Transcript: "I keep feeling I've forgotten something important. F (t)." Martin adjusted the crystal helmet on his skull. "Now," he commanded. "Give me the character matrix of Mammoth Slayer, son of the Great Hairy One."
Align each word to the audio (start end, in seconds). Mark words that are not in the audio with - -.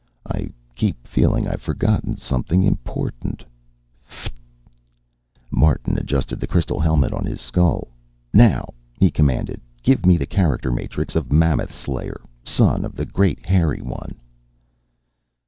"I 0.27 0.49
keep 0.73 1.05
feeling 1.07 1.47
I've 1.47 1.61
forgotten 1.61 2.15
something 2.17 2.63
important. 2.63 3.45
F 4.09 4.29
(t)." 4.29 4.33
Martin 5.51 5.95
adjusted 5.95 6.39
the 6.39 6.47
crystal 6.47 6.79
helmet 6.79 7.13
on 7.13 7.23
his 7.23 7.39
skull. 7.39 7.89
"Now," 8.33 8.73
he 8.99 9.11
commanded. 9.11 9.61
"Give 9.83 10.03
me 10.07 10.17
the 10.17 10.25
character 10.25 10.71
matrix 10.71 11.15
of 11.15 11.31
Mammoth 11.31 11.75
Slayer, 11.77 12.19
son 12.43 12.83
of 12.83 12.95
the 12.95 13.05
Great 13.05 13.45
Hairy 13.45 13.81
One." 13.83 14.15